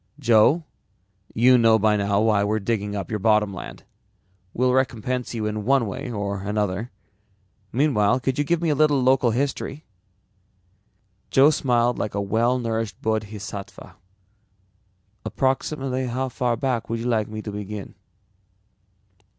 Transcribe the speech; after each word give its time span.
"Joe, 0.17 0.63
you 1.31 1.59
know 1.59 1.77
by 1.77 1.95
now 1.95 2.21
why 2.21 2.43
we're 2.43 2.57
digging 2.57 2.95
up 2.95 3.11
your 3.11 3.19
bottom 3.19 3.53
land. 3.53 3.83
We'll 4.51 4.73
recompense 4.73 5.35
you 5.35 5.45
in 5.45 5.63
one 5.63 5.85
way 5.85 6.09
or 6.09 6.41
another. 6.41 6.89
Meanwhile, 7.71 8.19
could 8.21 8.39
you 8.39 8.43
give 8.43 8.63
me 8.63 8.69
a 8.69 8.73
little 8.75 8.99
local 8.99 9.29
history?" 9.29 9.85
Joe 11.29 11.51
smiled 11.51 11.99
like 11.99 12.15
a 12.15 12.19
well 12.19 12.57
nourished 12.57 12.99
bodhisattva. 13.03 13.95
"Approximately 15.23 16.07
how 16.07 16.29
far 16.29 16.57
back 16.57 16.89
would 16.89 16.97
you 16.99 17.05
like 17.05 17.27
me 17.27 17.43
to 17.43 17.51
begin?" 17.51 17.93